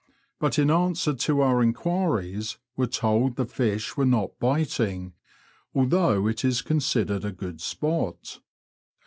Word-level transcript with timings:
but 0.39 0.57
in 0.57 0.71
answer 0.71 1.13
to 1.13 1.41
our 1.41 1.61
enquiries 1.61 2.57
were 2.75 2.87
told 2.87 3.35
the 3.35 3.45
fish 3.45 3.95
were 3.95 4.03
not 4.03 4.39
biting, 4.39 5.13
although 5.75 6.25
it 6.27 6.43
is 6.43 6.63
considered 6.63 7.23
a 7.23 7.31
good 7.31 7.61
spot. 7.61 8.39